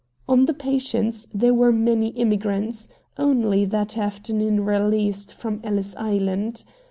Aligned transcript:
On 0.27 0.45
the 0.47 0.53
Patience 0.55 1.27
there 1.31 1.53
were 1.53 1.71
many 1.71 2.07
immigrants, 2.07 2.89
only 3.19 3.65
that 3.65 3.99
afternoon 3.99 4.65
released 4.65 5.31
from 5.31 5.59
Ellis 5.63 5.95
Island. 5.95 6.63